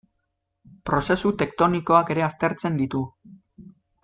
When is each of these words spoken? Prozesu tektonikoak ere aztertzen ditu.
Prozesu 0.89 1.31
tektonikoak 1.43 2.11
ere 2.15 2.25
aztertzen 2.31 2.81
ditu. 2.81 3.05